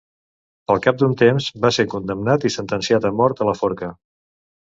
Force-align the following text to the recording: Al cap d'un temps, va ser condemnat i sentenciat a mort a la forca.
Al 0.75 0.79
cap 0.85 0.95
d'un 1.01 1.11
temps, 1.21 1.49
va 1.65 1.69
ser 1.77 1.85
condemnat 1.91 2.47
i 2.49 2.51
sentenciat 2.57 3.07
a 3.09 3.11
mort 3.19 3.43
a 3.45 3.47
la 3.51 3.57
forca. 3.63 3.93